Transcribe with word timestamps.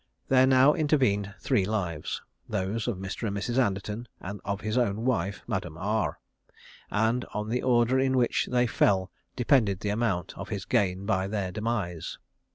there 0.29 0.47
now 0.47 0.73
intervened 0.73 1.35
three 1.39 1.63
lives, 1.63 2.23
those 2.49 2.87
of 2.87 2.97
Mr. 2.97 3.27
and 3.27 3.37
Mrs. 3.37 3.59
Anderton, 3.59 4.07
and 4.19 4.41
of 4.43 4.61
his 4.61 4.75
own 4.75 5.05
wife, 5.05 5.43
Madame 5.45 5.77
R, 5.77 6.17
and 6.89 7.23
on 7.35 7.49
the 7.49 7.61
order 7.61 7.99
in 7.99 8.17
which 8.17 8.47
they 8.51 8.65
fell 8.65 9.11
depended 9.35 9.81
the 9.81 9.89
amount 9.89 10.35
of 10.35 10.49
his 10.49 10.65
gain 10.65 11.05
by 11.05 11.27
their 11.27 11.51
demise. 11.51 12.17